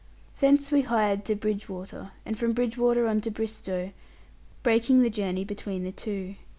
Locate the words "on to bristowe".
3.05-3.91